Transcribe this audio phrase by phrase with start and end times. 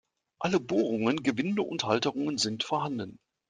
[0.39, 3.19] Alle Bohrungen, Gewinde und Halterungen sind vorhanden.